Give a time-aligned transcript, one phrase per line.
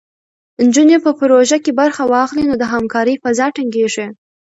[0.65, 4.07] نجونې په پروژو کې برخه واخلي، نو د همکارۍ فضا ټینګېږي.